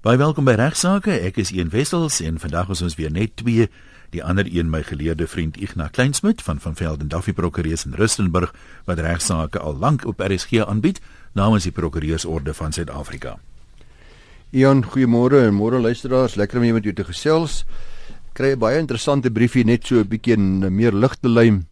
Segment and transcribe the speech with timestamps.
[0.00, 1.12] Baie welkom by Regsake.
[1.12, 3.66] Ek is Ian Wessels en vandag is ons weer net twee.
[4.16, 8.54] Die ander een my geleerde vriend Ignas Kleinsmid van van Velden Duffy Prokureurs in Rustenburg
[8.88, 11.02] wat regsaake al lank op RSG aanbied
[11.36, 13.34] namens die Prokureursorde van Suid-Afrika.
[14.56, 17.66] Ian, goeiemôre en môre luisteraars, lekker om hier met jou te gesels.
[18.32, 20.38] Kry 'n baie interessante briefie net so 'n bietjie
[20.70, 21.66] meer ligte lyn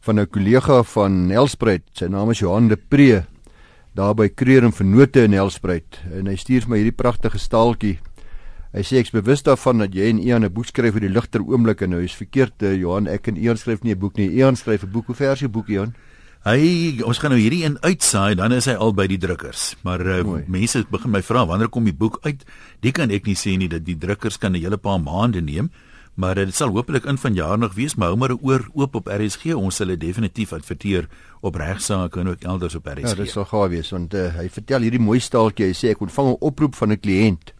[0.00, 1.84] van 'n kollega van Nelspruit.
[1.92, 3.35] Sy naam is Johan de Pre
[3.96, 7.96] daar by Kreer en Vernote in Helspruit en hy stuur my hierdie pragtige staaltjie.
[8.76, 11.40] Hy sê ek's bewus daarvan dat jy en Ian 'n boek skryf oor die ligter
[11.40, 14.28] oomblikke nou is verkeerd uh, Johan ek en Ian skryf nie 'n boek nie.
[14.28, 15.06] Ian skryf 'n boek.
[15.06, 15.94] Hoe ver is jou boek Ian?
[16.44, 19.76] Hy ons gaan nou hierdie een uitsaai dan is hy al by die drukkers.
[19.82, 22.44] Maar uh, mense begin my vra wanneer kom die boek uit?
[22.80, 25.70] Dit kan ek nie sê nie dat die drukkers kan 'n hele paar maande neem
[26.16, 29.52] maar dit sal hopelik in vanjaar nog wees maar hou maar oor oop op RSG
[29.54, 31.08] ons sal dit definitief adverteer
[31.44, 33.12] op regsaake en ook elders op RSG.
[33.12, 36.00] Ja, dit sal gaaf wees want uh, hy vertel hierdie mooi staaltjie hy sê ek
[36.00, 37.52] ontvang 'n oproep van 'n kliënt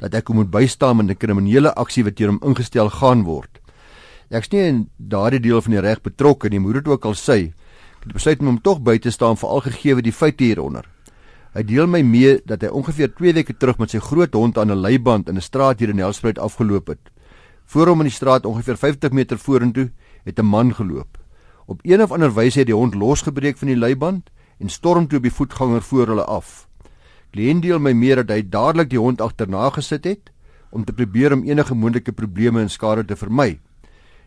[0.00, 3.60] dat ek moet bystaan met 'n kriminele aksie wat teen hom ingestel gaan word.
[4.30, 7.52] Ek's nie in daardie deel van die reg betrokke nie, moet dit ook al sê.
[7.98, 10.86] Ek het besluit om hom tog by te staan veral gegee die feite hieronder.
[11.52, 14.70] Hy deel my mee dat hy ongeveer 2 weke terug met sy groot hond aan
[14.70, 17.09] 'n leiband in 'n straat hier in Nelspruit afgeloop het.
[17.70, 19.92] Voor hom in die straat ongeveer 50 meter vorentoe
[20.26, 21.18] het 'n man geloop.
[21.66, 25.18] Op een of ander wyse het die hond losgebreek van die leiband en storm toe
[25.18, 26.68] op die voetganger voor hulle af.
[27.30, 30.32] Kliënt deel my meer dat hy dadelik die hond agterna gesit het
[30.70, 33.60] om te probeer om enige moontlike probleme en skade te vermy.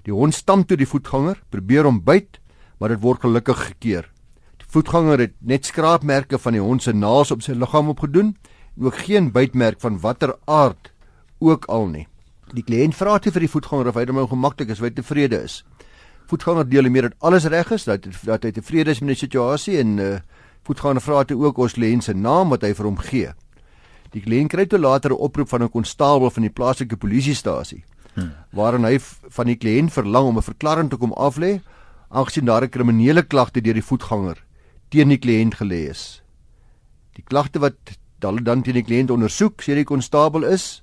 [0.03, 2.39] Die hond stamp toe die voetganger, probeer hom byt,
[2.79, 4.11] maar dit word gelukkig gekeer.
[4.57, 8.37] Die voetganger het net skraapmerke van die hond se naels op sy liggaam opgedoen
[8.77, 10.93] en ook geen bytmerk van watter aard
[11.39, 12.07] ook al nie.
[12.53, 15.41] Die kliënt vra toe vir die voetganger of hy hom gemaklik is, of hy tevrede
[15.43, 15.63] is.
[16.29, 19.79] Voetganger deel meer dat alles reg is, dat dat hy tevrede is met die situasie
[19.81, 20.19] en uh
[20.63, 23.31] voetganger vra toe ook ons kliënt se naam wat hy vir hom gee.
[24.15, 27.83] Die kliënt kry toe later 'n oproep van 'n konstabel van die plaaslike polisiestasie
[28.15, 28.31] hmm.
[28.51, 31.59] waarin hy van die kliënt verlang om 'n verklaring te kom aflê
[32.09, 34.37] aangesien daar 'n kriminele klagte deur die voetganger
[34.89, 36.21] teen die kliënt gelê is.
[37.15, 40.82] Die klagte wat dan teen die kliënt ondersoek, sê die konstabel is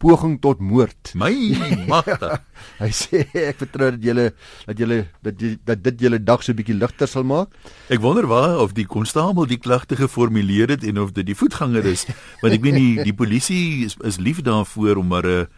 [0.00, 1.12] poging tot moord.
[1.18, 1.32] My
[1.90, 2.40] magte.
[2.80, 4.26] hy sê ek vertrou dat julle
[4.66, 7.52] dat julle dat jy, dat dit julle dag so 'n bietjie ligter sal maak.
[7.92, 11.84] Ek wonder waar of die konstabel die klagte geformuleer het en of dit die voetganger
[11.84, 12.06] is,
[12.40, 15.50] want ek weet nie die polisie is, is lief daarvoor om maar 'n uh,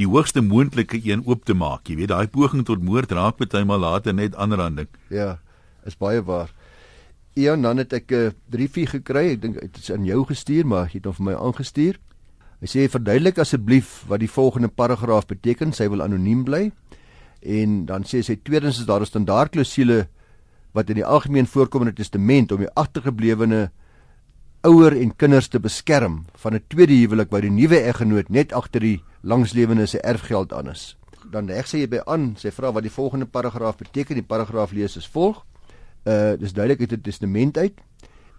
[0.00, 1.88] die hoogste moontlike een oop te maak.
[1.88, 4.88] Jy weet daai poging tot moord raak baie maal later net aanranding.
[5.10, 5.38] Ja,
[5.84, 6.48] is baie waar.
[7.36, 9.32] Ja, dan het ek 'n uh, briefie gekry.
[9.32, 11.98] Ek dink dit is aan jou gestuur, maar jy het hom vir my aangestuur.
[12.60, 15.72] Hy sê verduidelik asseblief wat die volgende paragraaf beteken.
[15.72, 16.66] Sy wil anoniem bly.
[17.40, 20.08] En dan sê sy tweedens is daar 'n standaardklousule
[20.72, 23.70] wat in die algemeen voorkom in 'n testament om die agtergeblewene
[24.62, 28.80] ouer en kinders te beskerm van 'n tweede huwelik waar die nuwe eggenoot net agter
[28.80, 30.96] die langslewende se erfgeld aan is.
[31.30, 34.14] Dan reg sê jy by aan, sy vra wat die volgende paragraaf beteken.
[34.14, 35.44] Die paragraaf lees as volg.
[36.04, 37.80] Uh dis duidelik uit 'n testament uit.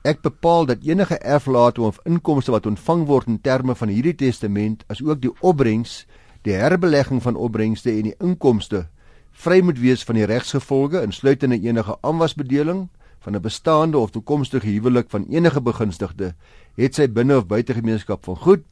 [0.01, 4.81] Ek bepaal dat enige erflating of inkomste wat ontvang word in terme van hierdie testament,
[4.89, 6.07] asook die opbrengs,
[6.41, 8.87] die herbelegging van opbrengste en die inkomste
[9.31, 12.87] vry moet wees van die regsgevolge insluitende enige aanwasbedeling
[13.21, 16.33] van 'n bestaande of toekomstige huwelik van enige begunstigde,
[16.75, 18.63] het sy binne of buite gemeenskap van goed.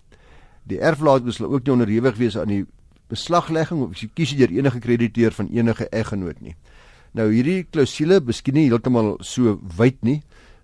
[0.63, 2.65] Die erflating sal ook nie onderhewig wees aan die
[3.07, 6.55] beslaglegging of kies deur enige krediteur van enige eggenoot nie.
[7.13, 10.21] Nou hierdie klousule, miskien nie heeltemal so wyd nie,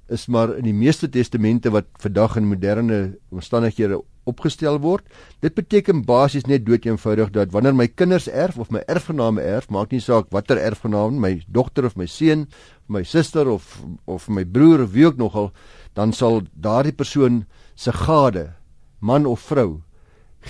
[0.09, 5.05] is maar in die meeste testamente wat vandag in moderne omstandighede opgestel word.
[5.41, 9.93] Dit beteken basies net doeteenvoudig dat wanneer my kinders erf of my erfgename erf, maak
[9.93, 12.47] nie saak watter erfgenaam, my dogter of my seun,
[12.87, 15.51] my suster of of my broer of wie ook nogal,
[15.93, 17.45] dan sal daardie persoon
[17.75, 18.53] se gade,
[18.99, 19.81] man of vrou,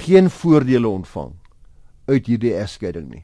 [0.06, 1.36] geen voordele ontvang
[2.06, 3.24] uit hierdie egskeiding nie.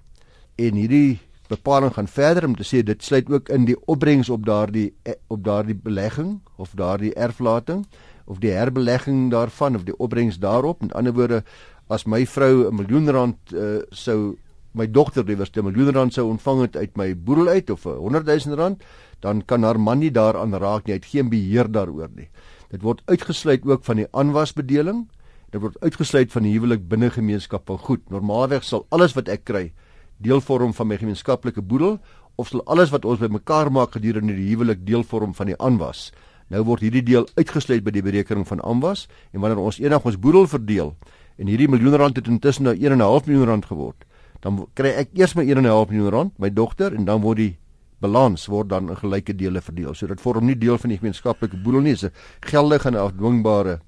[0.57, 1.19] En hierdie
[1.51, 5.17] bepaling gaan verder om te sê dit sluit ook in die opbrengs op daardie eh,
[5.27, 7.83] op daardie belegging of daardie erflating
[8.25, 10.81] of die herbelegging daarvan of die opbrengs daarop.
[10.81, 11.43] Met ander woorde,
[11.91, 14.37] as my vrou 'n miljoen rand uh, sou
[14.71, 17.97] my dogter liewers 'n miljoen rand sou ontvang het uit my boedel uit of 'n
[17.97, 18.83] 100 000 rand,
[19.19, 20.93] dan kan haar man nie daaraan raak nie.
[20.93, 22.29] Hy het geen beheer daaroor nie.
[22.69, 25.09] Dit word uitgesluit ook van die aanwasbedeling.
[25.51, 28.09] Dit word uitgesluit van die huwelik binne gemeenskap van goed.
[28.09, 29.73] Normaalweg sal alles wat ek kry
[30.21, 31.99] deel vorm van my gemeenskaplike boedel
[32.35, 36.11] of sal alles wat ons bymekaar maak gedurende die huwelik deel vorm van die aanwas.
[36.51, 40.19] Nou word hierdie deel uitgesluit by die berekening van aanwas en wanneer ons eendag ons
[40.19, 40.95] boedel verdeel
[41.39, 44.03] en hierdie miljoen rand het intussen nou 1.5 miljoen rand geword,
[44.43, 47.53] dan kry ek eers my 1.5 miljoen rand, my dogter en dan word die
[48.01, 49.93] balans word dan in gelyke dele verdeel.
[49.95, 53.79] So dit vorm nie deel van die gemeenskaplike boedel nie, dis 'n geldige en afdwingbare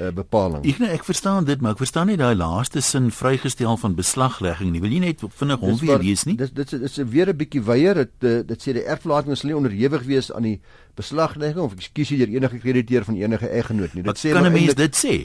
[0.00, 0.64] uh, bepaling.
[0.66, 4.72] Ek nee, ek verstaan dit, maar ek verstaan nie daai laaste sin vrygestel van beslaglegging
[4.72, 4.82] nie.
[4.84, 6.36] Wil jy net vinnig hom weer lees nie?
[6.40, 7.94] Dis dit is weer 'n bietjie weier.
[7.94, 10.60] Dit uh, dit sê die erflating sal nie onderhewig wees aan die
[10.98, 14.02] beslaglegging of ekskuus hier enige krediteur van enige eggenoot nie.
[14.02, 15.16] Dit Wat sê kan 'n mens dit sê?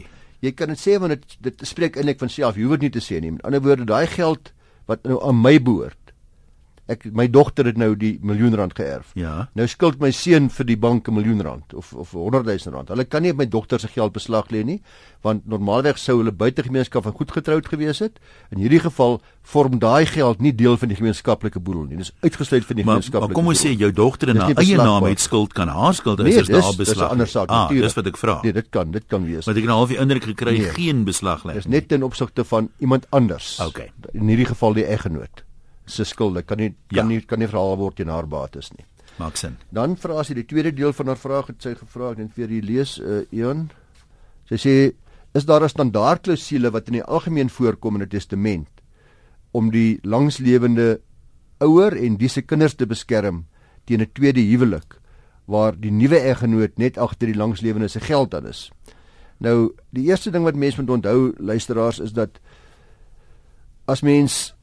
[0.42, 2.56] Jy kan dit sê want dit dit spreek eintlik van self.
[2.56, 3.32] Jy hoef dit nie te sê nie.
[3.32, 4.52] Met ander woorde, daai geld
[4.86, 6.03] wat nou aan my behoort
[6.92, 9.14] ek my dogter het nou die miljoen rand geërf.
[9.16, 9.48] Ja.
[9.56, 12.90] Nou skuld my seun vir die bank 'n miljoen rand of of 100 000 rand.
[12.90, 14.82] Hulle kan nie op my dogter se geld beslag lê nie,
[15.22, 18.20] want normaalweg sou hulle buite gemeenskap van goed getroud gewees het.
[18.52, 21.98] In hierdie geval vorm daai geld nie deel van die gemeenskaplike boedel nie.
[21.98, 23.28] Dit is uitgesluit van die gemeenskaplike.
[23.28, 26.20] Maar kom ons sê jou dogter in haar eie naam het skuld kan haar skuld
[26.20, 26.86] nee, is daar beslag.
[26.86, 27.50] Dis 'n ander saak.
[27.50, 28.40] Ah, dis wat ek vra.
[28.44, 29.46] Nee, dit kan, dit kan wees.
[29.46, 31.54] Maar ek het 'n halfie indruk gekry nee, geen beslag lê.
[31.54, 33.60] Dis net ten opsigte van iemand anders.
[33.60, 33.92] Okay.
[34.12, 35.43] In hierdie geval die eggenoot
[35.86, 36.46] se skuld.
[36.46, 37.04] Kan nie kan ja.
[37.04, 38.86] nie kan nie verhaal word teen haar bates nie.
[39.20, 39.58] Maak sin.
[39.72, 42.64] Dan vra sy die tweede deel van haar vraag het sy gevra en vir hier
[42.64, 43.70] lees uh Eon.
[44.50, 44.76] Sy sê
[45.34, 48.70] is daar 'n standaardklousule wat in die algemeen voorkom in 'n testament
[49.52, 51.02] om die langslewende
[51.60, 53.46] ouer en die se kinders te beskerm
[53.86, 55.00] teen 'n tweede huwelik
[55.46, 58.72] waar die nuwe eggenoot net agter die langslewende se geld aan is.
[59.38, 62.40] Nou, die eerste ding wat mense moet onthou luisteraars is dat
[63.86, 64.56] as mens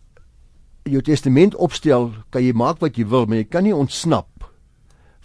[0.90, 4.28] jou testament opstel, kan jy maak wat jy wil, maar jy kan nie ontsnap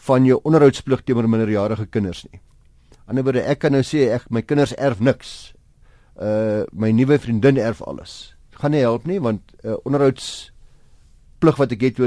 [0.05, 2.41] van jou onderhoudsplig teenoor minderjarige kinders nie.
[3.05, 5.53] Anderswoorde, ek kan nou sê ek my kinders erf niks.
[6.15, 8.35] Uh my nuwe vriendin erf alles.
[8.55, 11.99] Gaan nie help nie want uh, onderhoudsplig wat ek het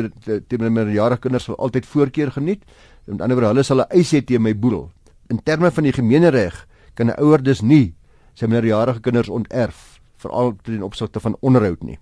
[0.48, 2.64] teenoor minderjarige kinders sal altyd voorkeur geniet.
[3.06, 4.90] Met ander woorde, hulle sal 'n eis hê teen my boedel.
[5.30, 7.94] In terme van die gemeenereg kan 'n ouer dus nie
[8.34, 11.98] sy minderjarige kinders onterf veral ten opsigte van onderhoud nie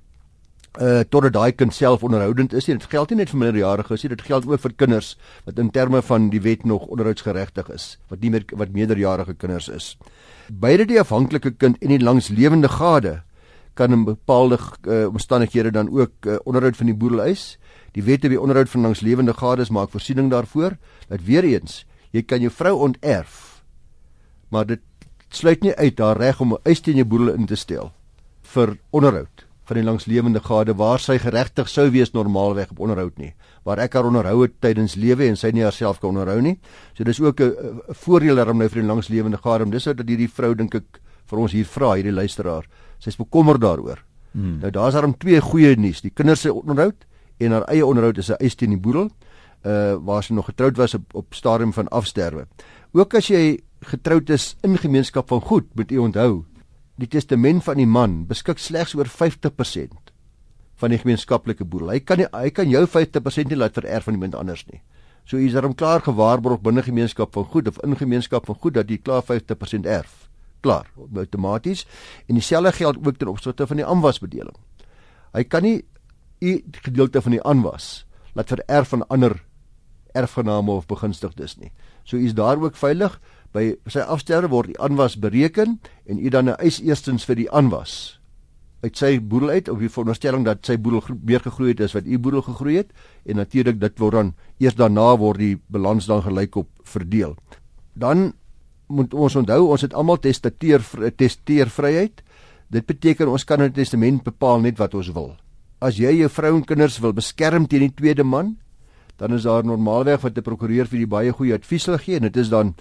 [0.81, 2.67] uh totdat daai kind self onderhoudend is.
[2.69, 5.15] Dit geld nie net vir minderjariges nie, dit geld ook vir kinders
[5.47, 9.69] wat in terme van die wet nog onderhoudsgeregtig is, wat nie meer wat meerderjarige kinders
[9.69, 9.95] is.
[10.49, 13.23] Beide die afhanklike kind en die langslewende gade
[13.77, 17.59] kan in bepaalde uh, omstandighede dan ook uh, onderhoud van die boedel eis.
[17.93, 20.77] Die wet op die onderhoud van langslewende gades maak voorsiening daarvoor
[21.09, 23.63] dat weer eens jy kan jou vrou onterf,
[24.49, 24.81] maar dit
[25.29, 27.93] sluit nie uit haar reg om 'n eis teen jou boedel in te stel
[28.43, 33.35] vir onderhoud van die langslewende gade waar sy geregtig sou wees normaalweg op onderhoud nie
[33.67, 36.55] waar ek haar onderhou het tydens lewe en sy nie haarself kan onderhou nie.
[36.95, 40.31] So dis ook 'n voordeel daarom nou vir die langslewende gade om dis wat hierdie
[40.31, 42.65] vrou dink ek vir ons hier vra hierdie luisteraar.
[42.99, 44.05] Sy's bekommerd daaroor.
[44.33, 44.59] Hmm.
[44.61, 46.01] nou daar's daarom twee goeie nuus.
[46.01, 47.07] Die kinders se onderhoud
[47.39, 49.11] en haar eie onderhoud is 'n eis teen die boedel
[49.65, 52.47] uh waar sy nog getroud was op op stadium van afsterwe.
[52.93, 56.45] Ook as jy getroud is in gemeenskap van goed moet jy onthou
[56.97, 60.13] die testament van die man beskik slegs oor 50%
[60.77, 61.95] van die gemeenskaplike boedel.
[61.95, 64.81] Hy kan nie, hy kan jou 50% nie laat vererf aan iemand anders nie.
[65.27, 68.91] So is daarom klaar gewaarborg binne gemeenskap van goed of in gemeenskap van goed dat
[68.91, 70.29] jy klaar 50% erf.
[70.63, 71.85] Klaar, outomaties.
[72.29, 74.57] En dieselfde geld ook ten opsigte van die aanwasbedeling.
[75.35, 75.81] Hy kan nie
[76.41, 78.07] u gedeelte van die aanwas
[78.37, 79.39] laat vererf aan ander
[80.17, 81.73] erfgename of begunstigdes nie.
[82.05, 83.19] So is daar ook veilig
[83.57, 87.51] by sy afsterwe word die aanwas bereken en u dan 'n eis eerstens vir die
[87.51, 88.17] aanwas
[88.85, 92.07] uit sy boedel uit op die veronderstelling dat sy boedel meer gegroei het as wat
[92.07, 92.93] u boedel gegroei het
[93.25, 97.35] en natuurlik dit word dan eers daarna word die balans dan gelykop verdeel.
[97.95, 98.33] Dan
[98.87, 100.85] moet ons onthou ons het almal testateer
[101.19, 102.23] testeer vryheid.
[102.71, 105.37] Dit beteken ons kan in 'n testament bepaal net wat ons wil.
[105.81, 108.57] As jy jou vrou en kinders wil beskerm teen die tweede man,
[109.17, 112.23] dan is daar normaalweg wat 'n prokureur vir die baie goeie advies sal gee en
[112.23, 112.75] dit is dan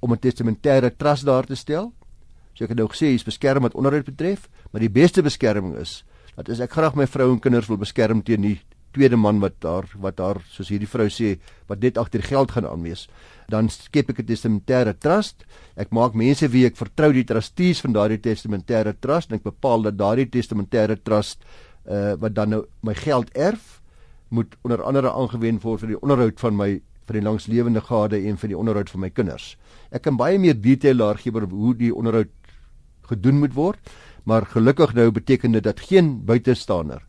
[0.00, 1.92] om 'n testamentêre trust daar te stel.
[2.54, 6.04] So ek het nou gesê hy's beskerm wat onderhoud betref, maar die beste beskerming is
[6.36, 8.60] dat as ek graag my vrou en kinders wil beskerm teen die
[8.96, 11.36] tweede man wat daar wat daar soos hierdie vrou sê
[11.68, 13.08] wat net agter geld gaan aanwees,
[13.52, 15.44] dan skep ek 'n testamentêre trust.
[15.76, 19.82] Ek maak mense wie ek vertrou die trustees van daardie testamentêre trust en ek bepaal
[19.82, 21.44] dat daardie testamentêre trust
[21.86, 23.80] uh wat dan nou my geld erf
[24.28, 28.36] moet onder andere aangewend word vir die onderhoud van my vir die langslewende gade en
[28.36, 29.56] vir die onderhoud van my kinders.
[29.90, 32.32] Ek kan baie meer detail daar gee oor hoe die onderhoud
[33.06, 33.78] gedoen moet word,
[34.24, 37.02] maar gelukkig nou beteken dit dat geen buitestander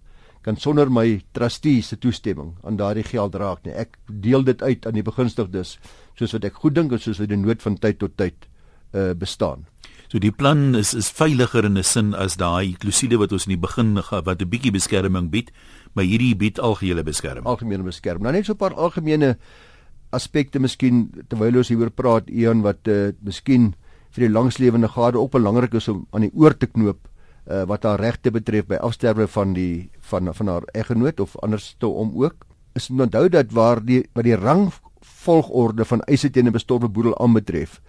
[0.48, 3.74] kan sonder my trustee se toestemming aan daardie geld raak nie.
[3.76, 5.76] Ek deel dit uit aan die begunstigdes
[6.16, 8.48] soos wat ek goed dink en soos wat die nood van tyd tot tyd
[8.96, 9.66] uh bestaan.
[10.08, 13.58] So die plan is is veiliger in 'n sin as daai klousule wat ons in
[13.58, 15.52] die begin wat 'n bietjie beskerming bied,
[15.94, 17.46] maar hierdie bied algehele beskerming.
[17.46, 18.24] Algemene beskerming.
[18.24, 19.38] Nou net so 'n paar algemene
[20.12, 23.74] aspekte miskien terwyl ons hieroor praat Ian wat uh, miskien
[24.16, 27.00] vir die langslewende gade ook belangrik is om aan die oor te knoop
[27.48, 31.76] uh, wat haar regte betref by afsterwe van die van van haar eggenoot of anders
[31.80, 32.46] te om ook.
[32.76, 34.72] Is onthou dat waar die wat die rang
[35.02, 37.82] volgorde van eise teen 'n bestorwe boedel aanbetref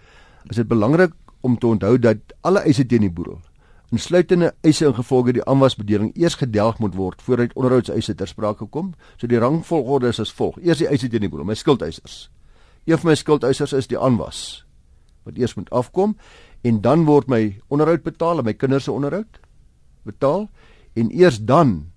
[0.49, 3.39] is dit belangrik om te onthou dat alle eise teen die boedel
[3.91, 8.93] insluitende eise ingevolge die aanwasbedeling eers gedelg moet word voordat onderhoudseise ter sprake kom.
[9.17, 12.29] So die rangvolgorde is as volg: Eers die eise teen die boedel, my skuldeisers.
[12.85, 14.63] Een van my skuldeisers is die aanwas
[15.27, 16.15] wat eers moet afkom
[16.61, 19.39] en dan word my onderhoud betaal en my kinders se onderhoud
[20.07, 20.47] betaal
[20.95, 21.91] en eers dan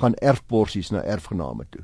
[0.00, 1.82] gaan erfporsies na erfgename toe.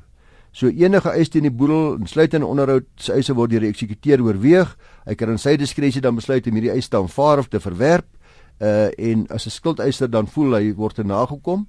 [0.57, 4.71] So enige eis teen die boedel, insluitende onderhoud se eise word deur die eksekuteur oorweeg.
[5.05, 8.07] Hy kan in sy diskresie dan besluit om hierdie eis te aanvaar of te verwerp.
[8.59, 11.67] Uh en as 'n skuldeiser dan voel hy word te nagekom,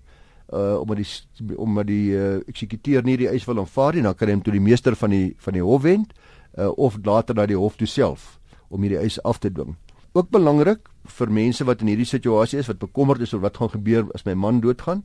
[0.53, 4.29] uh omdat die omdat die uh, eksekuteur nie die eis wil aanvaar nie, dan kan
[4.29, 6.15] hy hom tot die meester van die van die hof wend
[6.59, 9.77] uh of later na die hof toe self om hierdie eis af te dwing.
[10.13, 13.71] Ook belangrik vir mense wat in hierdie situasie is wat bekommerd is oor wat gaan
[13.71, 15.05] gebeur as my man doodgaan.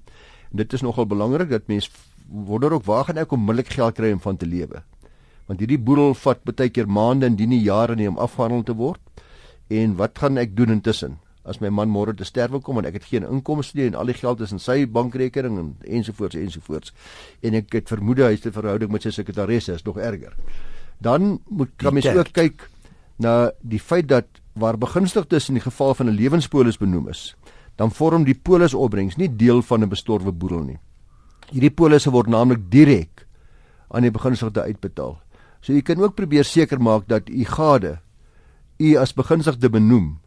[0.52, 1.90] En dit is nogal belangrik dat mense
[2.28, 4.84] wonder ook waar gaan ek onmiddellik geld kry om van te lewe?
[5.48, 9.02] Want hierdie boedel vat baie keer maande en nie jare nie om afgehandel te word.
[9.68, 11.20] En wat gaan ek doen intussen?
[11.44, 14.08] As my man môre te sterwe kom en ek het geen inkomste nie en al
[14.08, 16.94] die geld is in sy bankrekening en ensovoorts ensovoorts.
[17.44, 20.38] En ek het vermoed hy se verhouding met sy sekretaresse is nog erger.
[21.04, 22.70] Dan moet kan mens ook kyk
[23.20, 27.36] na die feit dat waar begunstigdes in die geval van 'n lewenspolis benoem is,
[27.76, 30.80] dan vorm die polisopbrengs nie deel van 'n bestorwe boedel nie.
[31.52, 33.28] Hierdie polisse word naamlik direk
[33.90, 35.20] aan die begunstigde uitbetaal.
[35.62, 38.00] So u kan ook probeer seker maak dat u gade
[38.78, 40.20] u as begunstigde benoem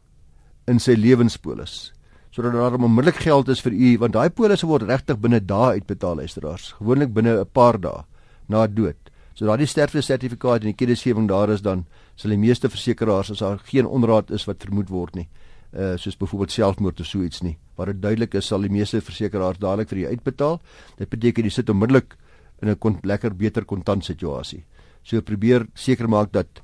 [0.66, 1.92] in sy lewenspolis
[2.30, 6.16] sodat daar onmiddellik geld is vir u want daai polisse word regtig binne dae uitbetaal
[6.16, 8.04] luisteraars gewoonlik binne 'n paar dae
[8.49, 11.82] na dood So daardie sterfte sertifikaat en die kennisgewing daar is dan
[12.16, 15.26] sal die meeste versekerings as daar geen onraad is wat vermoed word nie.
[15.76, 17.58] Uh soos byvoorbeeld selfmoord of so iets nie.
[17.76, 20.56] Waar dit duidelik is sal die meeste versekerings dadelik vir u uitbetaal.
[20.96, 22.16] Dit beteken jy sit onmiddellik
[22.62, 24.64] in 'n lekker beter kontant situasie.
[25.02, 26.62] So probeer seker maak dat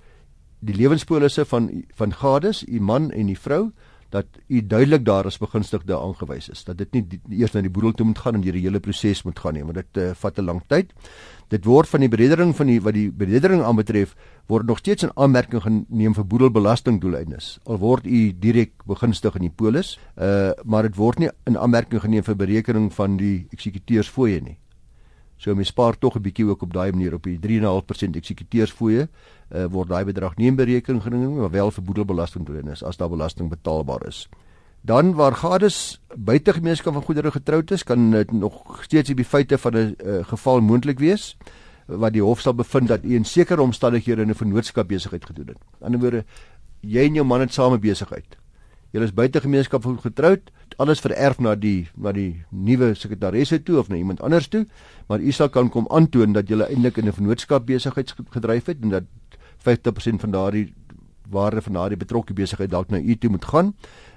[0.60, 3.72] die lewenspolisse van van gades, u man en die vrou
[4.12, 7.72] dat u duidelik daar as begunstigde aangewys is dat dit nie die, eers na die
[7.72, 10.10] boedel toe moet gaan en deur die hele proses moet gaan nie want dit uh,
[10.24, 10.92] vat 'n lang tyd.
[11.48, 14.14] Dit word van die beredering van die wat die beredering aanbetref
[14.48, 17.58] word nog steeds in aanmerking geneem vir boedelbelastingdoeleindes.
[17.64, 22.00] Al word u direk begunstig in die polis, uh, maar dit word nie in aanmerking
[22.00, 24.58] geneem vir berekening van die eksekuteursfooie nie.
[25.42, 29.08] So mens spaar tog 'n bietjie ook op daai manier op die 3.5% eksekuteursfooie
[29.54, 32.96] uh, word daai bedrag nie in berekening geneem maar wel vir boedelbelasting doen is as
[32.96, 34.28] daar belasting betaalbaar is.
[34.82, 39.58] Dan waar gades buite gemeenskap van goedere getroud is, kan dit nog steeds die feite
[39.58, 41.36] van 'n uh, geval moontlik wees
[41.86, 45.56] wat die hof sal bevind dat u in sekere omstandighede 'n vennootskap besigheid gedoen het.
[45.56, 46.24] Aan die ander woorde,
[46.80, 48.36] jy en jou man het same besigheid.
[48.90, 53.78] Julle is buite gemeenskap van getroud, alles vererf na die na die nuwe sekretaresse toe
[53.78, 54.66] of na iemand anders toe,
[55.08, 58.82] maar u sal kan kom aantoon dat julle eintlik in 'n vennootskap besigheid gedryf het
[58.82, 59.04] en dat
[59.62, 60.74] 50% van daardie
[61.30, 63.74] waarde van daardie betrokke besigheid dalk na u toe moet gaan.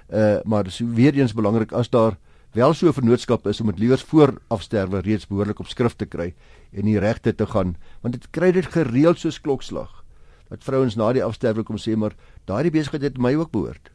[0.08, 2.18] Uh maar dis weer eens belangrik as daar
[2.52, 6.06] wel so 'n vennootskap is om dit liewers voor afsterwe reeds behoorlik op skrift te
[6.06, 6.34] kry
[6.72, 10.04] en die regte te gaan, want dit kry dit gereeld soos klokslag.
[10.48, 13.90] Dat vrouens na die afsterwe kom sê maar daardie besigheid het my ook behoort.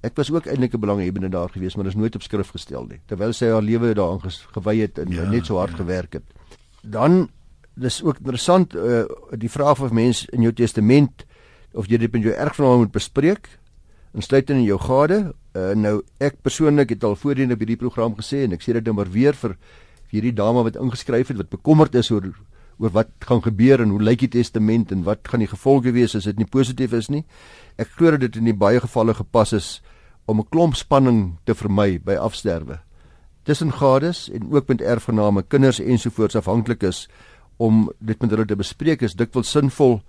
[0.00, 2.84] Ek was ook eintlik 'n belanghebbende daar gewees, maar dit is nooit op skrif gestel
[2.86, 3.00] nie.
[3.06, 5.76] Terwyl sy haar lewe daaraan gewy het en ja, net so hard ja.
[5.76, 6.24] gewerk het.
[6.82, 7.28] Dan
[7.76, 9.04] dis ook interessant uh,
[9.36, 11.26] die vraag of mens in jou testament
[11.76, 13.50] of jy dit met jou erfgenaam moet bespreek
[14.16, 15.18] insluitend in jou gade.
[15.52, 18.86] Uh, nou ek persoonlik het al voorheen op hierdie program gesê en ek sê dit
[18.88, 19.56] nou maar weer vir
[20.12, 22.30] hierdie dame wat ingeskryf het wat bekommerd is oor
[22.76, 26.12] oor wat gaan gebeur en hoe lyk die testament en wat gaan die gevolge wees
[26.16, 27.22] as dit nie positief is nie.
[27.80, 29.68] Ek glo dat dit in die baie gevalle gepas is
[30.28, 32.80] om 'n klomp spanning te vermy by afsterwe.
[33.44, 37.08] Tussen gades en ook met erfgename kinders ensovoorts afhanklik is
[37.56, 40.00] om dit met hulle te bespreek is dikwels sinvol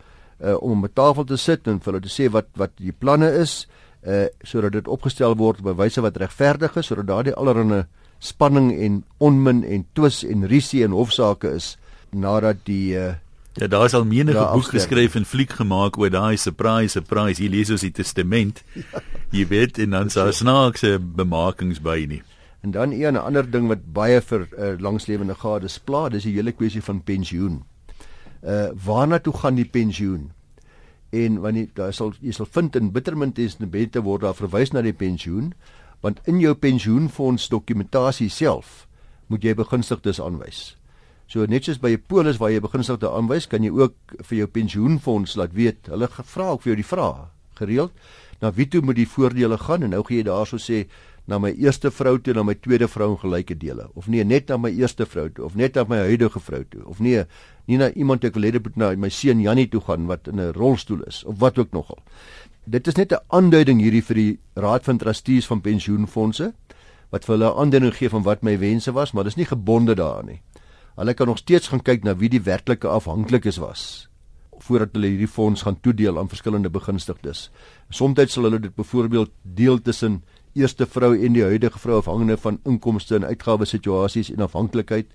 [0.41, 2.91] uh, om om 'n tafel te sit en vir hulle te sê wat wat die
[2.91, 3.67] planne is
[4.07, 7.85] uh sodat dit opgestel word op wyse wat regverdig is sodat daardie allerlei
[8.19, 11.77] spanning en onmin en twis en risie en hofsaake is
[12.11, 13.13] nadat die uh
[13.57, 17.49] Ja, daar is al menige boek geskryf en fliek gemaak oor daai surprise surprise hier
[17.49, 18.63] lees ons die testament.
[18.75, 19.01] Ja.
[19.31, 22.21] Jy weet en dan so snaakse bemarkings by nie.
[22.61, 26.51] En dan een ander ding wat baie vir uh, langslewende gades pla, dis die hele
[26.51, 27.61] kwessie van pensioen.
[28.41, 30.31] Uh waarna toe gaan die pensioen?
[31.09, 34.93] En wanneer daar sal jy sal vind in Bittermint Testamente word daar verwys na die
[34.93, 35.53] pensioen,
[36.01, 38.87] want in jou pensioenfonds dokumentasie self
[39.27, 40.75] moet jy begunstigdes aanwys.
[41.27, 44.47] So net soos by 'n polis waar jy begunstigdes aanwys, kan jy ook vir jou
[44.47, 45.87] pensioenfonds laat weet.
[45.87, 47.91] Hulle vra ook vir jou die vraag gereeld,
[48.39, 50.87] na wie toe moet die voordele gaan en nou gee jy daarso sê
[51.27, 53.89] na my eerste vrou toe en na my tweede vrou in gelyke dele.
[54.00, 56.86] Of nee net na my eerste vrou toe of net na my huidige vrou toe.
[56.88, 57.25] Of nee
[57.67, 60.39] nie na iemand ek wil hê moet na my seun Jannie toe gaan wat in
[60.39, 62.00] 'n rolstoel is of wat ook nogal.
[62.63, 66.53] Dit is net 'n aanduiding hierdie vir die raad van trustees van pensioenfonde
[67.12, 69.96] wat vir hulle 'n aanduiding gee van wat my wense was maar dis nie gebonde
[69.96, 70.41] daaraan nie.
[70.96, 74.07] Hulle kan nog steeds gaan kyk na wie die werklike afhanklikes was
[74.60, 77.50] voordat hulle hierdie fonds gaan toedeel aan verskillende begunstigdes.
[77.89, 80.24] Somstyds sal hulle dit byvoorbeeld deel tussen
[80.57, 85.11] eerste vrou en die huidige vrou afhangende van inkomste en uitgawes situasies en afhanklikheid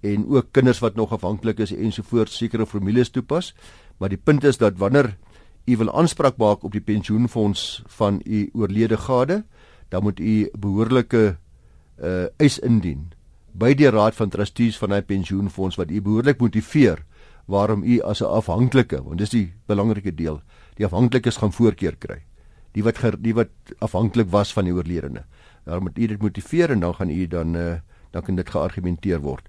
[0.00, 3.54] en ook kinders wat nog afhanklik is ensovoorts sekere formules toepas.
[3.98, 5.16] Maar die punt is dat wanneer
[5.66, 9.44] u wil aanspraak maak op die pensioenfonds van u oorlede gade,
[9.88, 11.36] dan moet u behoorlike
[11.96, 13.12] uh eis indien
[13.56, 17.00] by die raad van trustees van hy pensioenfonds wat u behoorlik motiveer
[17.46, 20.42] waarom u as 'n afhanklike, want dis die belangrike deel,
[20.76, 22.22] die afhanklikes gaan voorkeur kry.
[22.76, 25.24] Die wat ger, die wat afhanklik was van die oorledene.
[25.64, 27.78] Daarom moet u dit motiveer en dan gaan u dan uh,
[28.12, 29.48] dan kan dit geargumenteer word.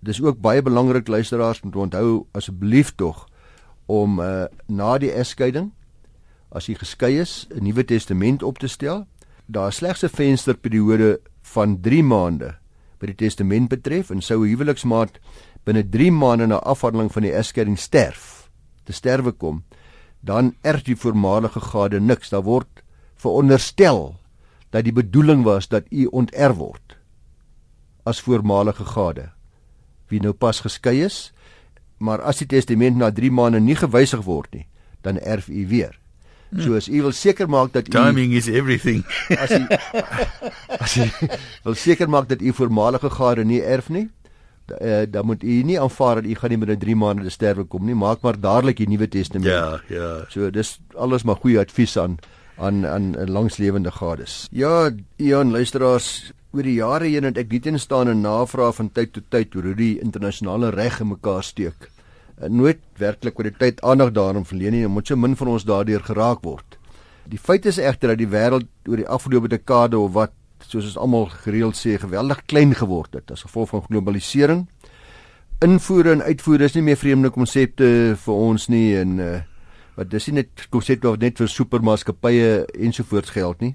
[0.00, 3.28] Dis ook baie belangrik luisteraars moet onthou asseblief tog
[3.86, 5.70] om uh, na die egskeiding
[6.52, 9.06] as jy geskei is 'n nuwe testament op te stel.
[9.46, 12.54] Daar is slegs 'n vensterperiode van 3 maande
[12.98, 15.18] by die testament betref en sou 'n huweliksmaat
[15.64, 18.50] binne 3 maande na afhandeling van die egskeiding sterf,
[18.84, 19.64] te sterwe kom,
[20.22, 22.30] dan erf die voormalige gade niks.
[22.30, 22.82] Daar word
[23.18, 24.14] veronderstel
[24.70, 26.96] dat die bedoeling was dat u onterf word
[28.08, 29.30] as voormalige gade
[30.10, 31.32] wie nou pas geskei is,
[31.96, 34.66] maar as die testament na 3 maande nie gewysig word nie,
[35.00, 35.94] dan erf u weer.
[36.52, 39.06] So as u wil seker maak dat u timing is everything.
[39.40, 39.62] as u
[40.84, 41.06] as u
[41.64, 44.10] wil seker maak dat u voormalige gade nie erf nie,
[44.70, 47.84] uh, dan moet u nie aanvaar dat u gaan nie binne 3 maande sterwe kom
[47.86, 47.94] nie.
[47.94, 49.50] Maak maar dadelik die Nuwe Testament.
[49.50, 50.24] Ja, ja.
[50.28, 52.18] So dis alles maar goeie advies aan
[52.56, 54.46] aan aan langslewende gades.
[54.50, 59.14] Ja, Ian luisteraars, oor die jare heen het ek dit instaan en navraag van tyd
[59.16, 61.88] tot tyd oor hoe die internasionale reg in mekaar steek.
[62.36, 65.54] En eh, nooit werklik oor die tyd aandag daarom verleen nie, moet so min van
[65.56, 66.78] ons daardeur geraak word.
[67.24, 70.32] Die feit is egter dat die wêreld oor die afgelope dekade of wat
[70.68, 74.66] soos ons almal gereeld sê, geweldig klein geword het as gevolg van globalisering.
[75.62, 79.40] Invoere en uitvoere is nie meer vreemde konsepte vir ons nie en uh,
[79.96, 82.48] wat dis nie net konsepte wat net vir supermaatskappye
[82.88, 83.74] ensovoorts geld nie.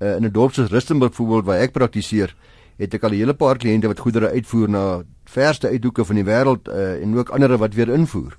[0.00, 2.34] Uh, in 'n dorp soos Rustenburg byvoorbeeld waar ek praktiseer,
[2.78, 6.24] het ek al 'n hele paar kliënte wat goedere uitvoer na verste uithoeke van die
[6.24, 8.38] wêreld uh, en ook ander wat weer invoer.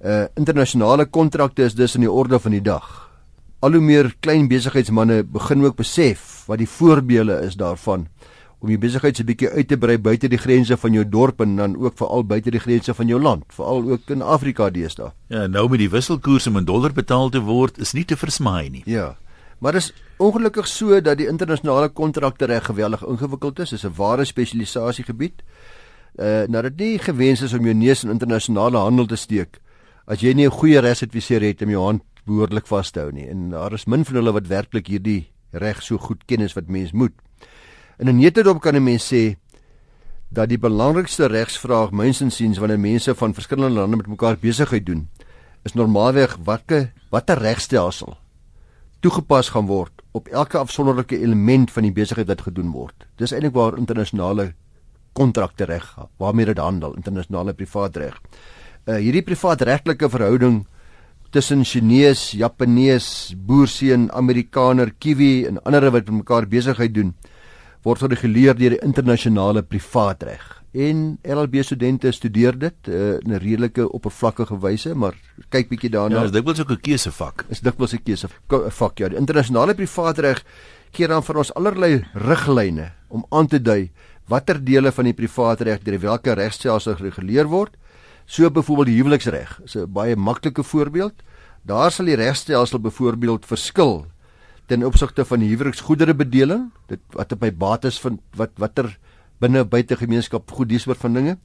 [0.00, 3.09] Uh internasionale kontrakte is dus in die orde van die dag
[3.60, 8.06] al hoe meer klein besigheidsmense begin ook besef wat die voorbeelde is daarvan
[8.60, 11.54] om jou besigheid se bietjie uit te brei buite die grense van jou dorp en
[11.56, 15.14] dan ook veral buite die grense van jou land, veral ook in Afrika deesdae.
[15.32, 18.68] Ja, nou met die wisselkoers om in dollar betaal te word is nie te versmaai
[18.68, 18.82] nie.
[18.84, 19.14] Ja.
[19.60, 23.96] Maar dit is ongelukkig so dat die internasionale kontrakte reg geweldig ingewikkeld is, is 'n
[23.96, 25.42] ware spesialisasie gebied.
[26.16, 29.60] Uh nou dat nie gewens is om jou neus in internasionale handel te steek
[30.10, 33.74] as jy nie 'n goeie resadviseur het om jou hand behoorlik vashou nie en daar
[33.76, 37.14] is min van hulle wat werklik hierdie reg so goed ken as wat mens moet.
[37.98, 39.36] In 'n netedop kan 'n mens sê
[40.30, 45.08] dat die belangrikste regsvraag mynsinsiens wanneer mense van verskillende lande met mekaar besigheid doen,
[45.64, 48.16] is normaalweg watter watter regstelsel
[49.00, 53.06] toegepas gaan word op elke afsonderlike element van die besigheid wat gedoen word.
[53.16, 54.52] Dis eintlik waar internasionale
[55.16, 55.86] kontrakte reg
[56.20, 58.18] waarmee dit handel, internasionale privaatreg.
[58.86, 60.64] Uh hierdie privaatregtelike verhouding
[61.30, 67.12] tussen Chinese, Japanees, boerseun, Amerikaner, Kiwi en ander wat met mekaar besigheid doen,
[67.86, 70.42] word gereguleer deur die internasionale privaatreg.
[70.70, 75.14] En LLB studente studeer dit uh, in 'n redelike oppervlakkige wyse, maar
[75.50, 76.16] kyk bietjie daarna.
[76.16, 77.44] Ja, dis dikwels ook 'n keusevak.
[77.48, 79.08] Is dikwels 'n keusevak, ja.
[79.08, 80.44] Die internasionale privaatreg
[80.92, 83.90] gee dan vir ons allerlei riglyne om aan te dui
[84.28, 87.74] watter dele van die privaatreg deur watter regstelsel gereguleer word
[88.30, 91.14] So byvoorbeeld die huweliksreg is 'n baie maklike voorbeeld.
[91.62, 94.06] Daar sal die regstelsel byvoorbeeld verskil
[94.66, 98.98] ten opsigte van die huweliksgoedere bedeling, dit wat op my bates van wat watter
[99.38, 101.38] binne buite gemeenskap goed dis oor van dinge.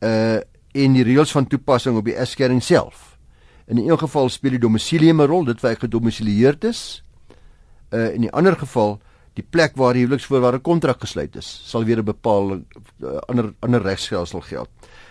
[0.00, 0.40] Uh
[0.72, 3.18] en die reëls van toepassing op die egskeiding self.
[3.66, 7.02] In die een geval speel die domisilium 'n rol, dit waar ek gedomisilieerd is.
[7.90, 9.00] Uh in die ander geval
[9.34, 12.62] die plek waar die huweliksvoorwaarde kontrak gesluit is, sal weer 'n bepaalde
[13.02, 14.68] uh, ander ander regstelsel geld.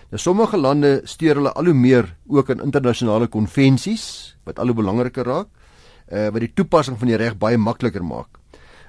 [0.09, 4.05] Nou sommige lande steur hulle al hoe meer ook in internasionale konvensies
[4.47, 5.49] wat al hoe belangriker raak,
[6.09, 8.39] uh wat die toepassing van die reg baie makliker maak.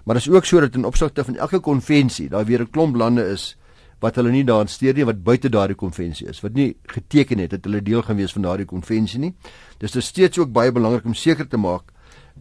[0.05, 2.97] Maar dit is ook so dat in opsigte van elke konvensie daar weer 'n klomp
[2.97, 3.57] lande is
[4.01, 7.51] wat hulle nie daarin steur nie wat buite daardie konvensie is, wat nie geteken het
[7.51, 9.35] dat hulle deel gaan wees van daardie konvensie nie.
[9.79, 11.93] Dis dus steeds ook baie belangrik om seker te maak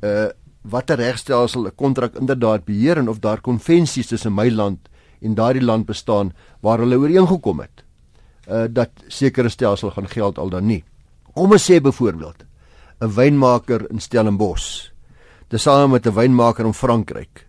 [0.02, 0.30] uh
[0.62, 4.89] watter regstelsel 'n kontrak inderdaad beheer en of daar konvensies tussen my land
[5.22, 7.88] en daardie land bestaan waar hulle ooreengekom het
[8.49, 10.83] uh dat sekere stelsel gaan geld al dan nie.
[11.33, 12.45] Om ons sê byvoorbeeld
[13.01, 14.89] 'n wynmaker in Stellenbosch
[15.47, 17.47] tesame met 'n wynmaker in Frankryk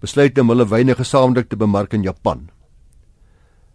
[0.00, 2.48] besluit om hulle wyne gesamentlik te bemark in Japan.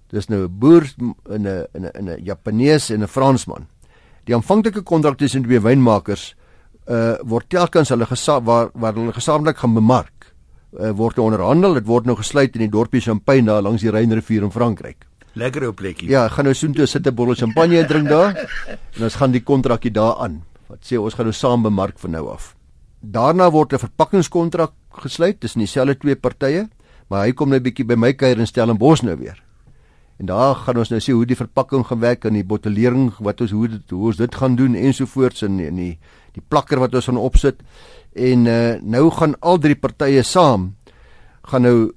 [0.09, 0.83] Dis nou 'n boer
[1.29, 3.67] in 'n in 'n 'n Japanees en 'n Fransman.
[4.25, 6.35] Die aanvanklike kontrak tussen die twee wynmakers
[6.87, 8.05] uh word telkens hulle
[8.43, 10.33] waar waar hulle gesamentlik gaan bemark.
[10.79, 14.43] Uh, word onderhandel, dit word nou gesluit in die dorpie Champagne daar langs die Rynrivier
[14.43, 15.05] in Frankryk.
[15.35, 16.09] Lekker ou plekkie.
[16.09, 18.35] Ja, gaan nou soontoe sit 'n bottel champagne drink daar
[18.95, 20.43] en ons gaan die kontrakkie daar aan.
[20.67, 22.55] Wat sê ons gaan nou saam bemark van nou af.
[23.01, 26.69] Daarna word 'n verpakkingskontrak gesluit tussen dieselfde twee partye,
[27.09, 29.43] maar hy kom nou bietjie by my kuier in Stellenbosch nou weer.
[30.17, 33.41] En daar gaan ons nou sien hoe die verpakking gaan werk en die bottelering wat
[33.41, 35.99] ons hoe dit hoe ons dit gaan doen ensovoorts en die, die
[36.33, 37.61] die plakker wat ons gaan opsit.
[38.15, 40.75] En uh, nou gaan al drie partye saam
[41.43, 41.91] gaan nou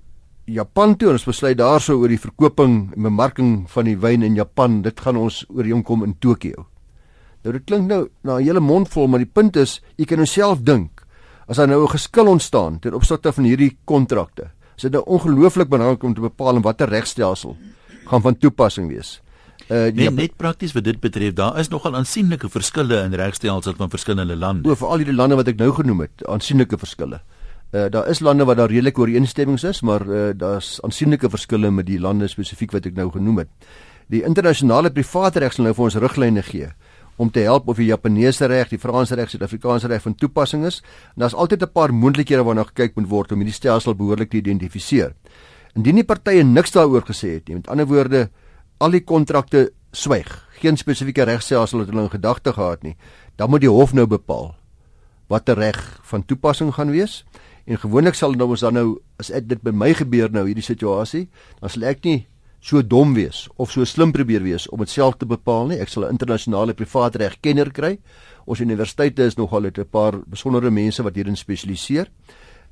[0.48, 1.12] Japan toe.
[1.12, 4.80] Ons besluit daarso oor die verkoping en bemarking van die wyn in Japan.
[4.82, 6.66] Dit gaan ons ooreenkom in Tokio.
[7.44, 10.18] Nou dit klink nou na 'n hele mond vol, maar die punt is, jy kan
[10.18, 11.04] jouself dink
[11.48, 14.50] as daar nou 'n geskil ontstaan ten opsigte van hierdie kontrakte.
[14.76, 17.56] Is dit nou ongelooflik belangrik om te bepaal watter regstelsel
[18.06, 19.20] gaan van toepassing wees.
[19.68, 23.90] Uh nee, net prakties wat dit betref, daar is nogal aansienlike verskille in regstelsels van
[23.90, 24.68] verskillende lande.
[24.68, 27.16] Oor vir al hierdie lande wat ek nou genoem het, aansienlike verskille.
[27.16, 27.37] Uh
[27.70, 32.00] daar is lande waar daar redelike ooreenstemmings is, maar uh daar's aansienlike verskille met die
[32.00, 33.48] lande spesifiek wat ek nou genoem het.
[34.08, 36.70] Die internasionale private reg sal nou vir ons riglyne gee
[37.18, 40.78] om te help of die Japaneese reg, die Franse reg, Suid-Afrikaanse reg van toepassing is.
[41.16, 44.36] En daar's altyd 'n paar moontlikhede waarna gekyk moet word om hierdie stelsel behoorlik te
[44.36, 45.14] identifiseer.
[45.74, 48.30] Indien die partye niks daaroor gesê het nie, met ander woorde,
[48.78, 52.96] al die kontrakte swyg, geen spesifieke regstelsel het hulle in gedagte gehad nie,
[53.36, 54.54] dan moet die hof nou bepaal
[55.28, 57.24] watter reg van toepassing gaan wees.
[57.68, 58.88] En gewoonlik sal nou ons dan nou
[59.20, 61.26] as dit by my gebeur nou hierdie situasie,
[61.60, 62.22] dan sal ek nie
[62.64, 65.78] so dom wees of so slim probeer wees om dit self te bepaal nie.
[65.78, 67.98] Ek sal 'n internasionale privaat regkenner kry.
[68.46, 72.08] Ons universiteite is nogal 'n paar besondere mense wat hierin spesialiseer.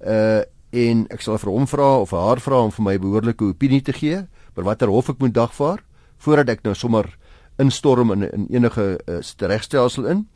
[0.00, 3.80] Uh en ek sal vir hom vra of haar vra om vir my behoorlike opinie
[3.80, 5.78] te gee oor watter hof ek moet dagvaar
[6.18, 7.16] voordat ek nou sommer
[7.58, 10.26] instorm in in enige uh, regstelsel in.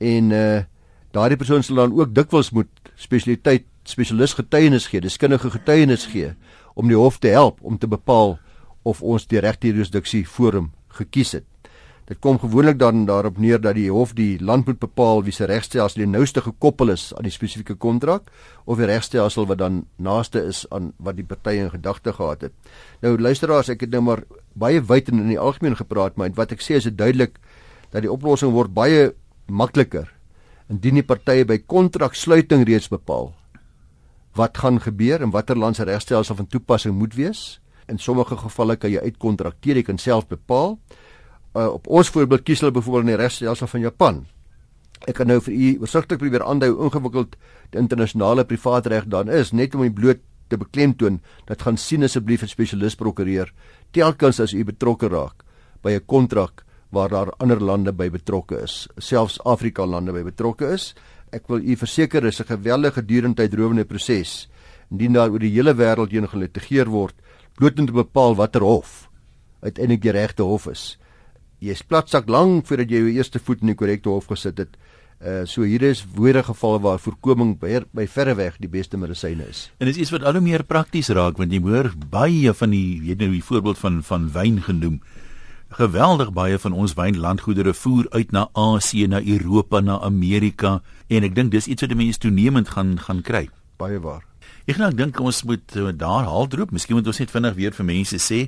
[0.00, 0.64] En uh
[1.12, 6.34] daardie persoon sal dan ook dikwels moet spesialiteit spesialis getuienis gee, deskundige getuienis gee
[6.74, 8.38] om die hof te help om te bepaal
[8.86, 11.46] of ons die regte jurisdiksie forum gekies het.
[12.06, 15.48] Dit kom gewoonlik dan daarop neer dat die hof die land moet bepaal wie se
[15.50, 18.30] regstelsel die nouste gekoppel is aan die spesifieke kontrak
[18.64, 22.54] of die regstelsel wat dan naaste is aan wat die partye in gedagte gehad het.
[23.02, 24.22] Nou luisteraars, ek het nou maar
[24.54, 27.40] baie wyd en in die algemeen gepraat, maar wat ek sê is dit duidelik
[27.90, 29.10] dat die oplossing word baie
[29.50, 30.06] makliker
[30.70, 33.32] indien die partye by kontraksluiting reeds bepaal
[34.36, 38.76] wat gaan gebeur en watter land se regstelsel van toepassing moet wees In sommige gevalle
[38.76, 40.74] kan jy uitkontrakteer, jy kan self bepaal.
[41.54, 44.24] Uh, op ons voorbeeld kies hulle byvoorbeeld in die regstelsel van Japan.
[45.06, 47.36] Ek kan nou vir u versigtig probeer aandui hoe ingewikkeld
[47.70, 52.06] die internasionale privaat reg dan is, net om die bloot te beklemtoon dat gaan sien
[52.06, 53.52] asseblief 'n spesialis prokureur
[53.92, 55.44] telkens as u betrokke raak
[55.82, 60.72] by 'n kontrak waar daar ander lande by betrokke is, selfs Afrika lande by betrokke
[60.72, 60.94] is.
[61.32, 64.48] Ek wil u verseker dis 'n geweldige durende tydrowende proses
[64.90, 67.14] indien daar oor die hele wêreld heen gelitigeer word
[67.56, 69.08] bloot om bepaal watter hof
[69.62, 70.98] uiteindelik die regte hof is.
[71.58, 74.76] Jy's platsak lank voordat jy jou eerste voet in die korrekte hof gesit het.
[75.16, 79.48] Uh so hier is woorde geval waar voorkoming by, by verre weg die beste medisyne
[79.48, 79.70] is.
[79.80, 82.70] En dit is iets wat al hoe meer prakties raak want jy hoor baie van
[82.70, 85.00] die jy nou die voorbeeld van van wyn genoem.
[85.76, 90.78] Geweldig baie van ons wynlandgoedere voer uit na Asië, na Europa, na Amerika
[91.12, 93.42] en ek dink dis iets wat die mense toenemend gaan gaan kry.
[93.76, 94.22] Baie waar.
[94.64, 96.72] Ek nou dink ons moet uh, daar haal droop.
[96.72, 98.46] Miskien moet ons net vinnig weer vir mense sê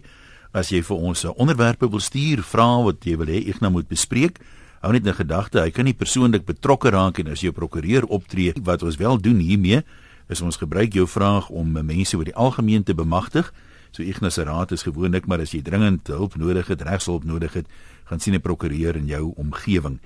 [0.56, 3.74] as jy vir ons 'n onderwerpe wil stuur, vra wat jy wil hê ek nou
[3.76, 4.40] moet bespreek.
[4.80, 8.08] Hou net 'n gedagte, hy kan nie persoonlik betrokke raak en as jy 'n prokureur
[8.08, 9.84] optree, wat ons wel doen hiermee,
[10.30, 13.52] is ons gebruik jou vraag om mense oor die algemeen te bemagtig.
[13.98, 17.52] So Ignas se raad is gewoonlik maar as jy dringend hulp nodig het, regshulp nodig
[17.58, 17.66] het,
[18.06, 19.98] gaan sien 'n prokureur in jou omgewing.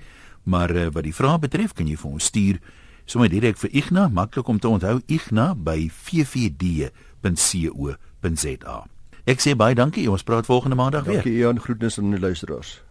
[0.43, 2.59] Maar uh, wat die vraag betref, kan jy vir ons stuur
[3.05, 6.87] sommer direk vir Igna, maklik om te onthou Igna by ffd.co.za.
[9.25, 11.23] Ek sê baie dankie, ons praat volgende maandag dankie, weer.
[11.23, 12.81] Dankie Ian, groetnisse aan die luisteraars.